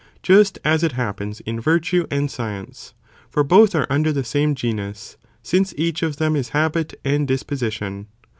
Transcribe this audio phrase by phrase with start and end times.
[0.23, 2.95] just as it happens in virtue and science,
[3.29, 8.07] for both are under the same genus, since each of them is habit and disposition.